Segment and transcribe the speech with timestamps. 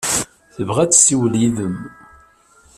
[0.55, 1.77] Tebɣa ad tessiwel yid-m.